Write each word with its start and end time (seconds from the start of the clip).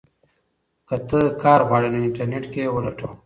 که 0.87 0.95
ته 1.07 1.19
کار 1.43 1.59
غواړې 1.67 1.87
نو 1.93 1.97
انټرنیټ 2.05 2.45
کې 2.53 2.59
یې 2.65 2.73
ولټوه. 2.75 3.09